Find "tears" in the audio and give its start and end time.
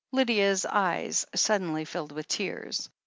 2.27-2.89